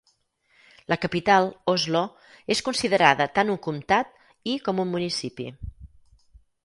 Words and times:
La 0.93 0.95
capital, 1.01 1.49
Oslo, 1.73 2.01
és 2.55 2.63
considerada 2.69 3.29
tant 3.35 3.51
un 3.57 3.61
comtat 3.67 4.19
i 4.55 4.59
com 4.69 4.83
un 4.87 4.91
municipi. 4.95 5.51